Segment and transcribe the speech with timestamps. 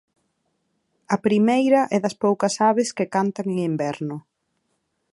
[1.15, 4.17] A primeira é das poucas aves que cantan en inverno.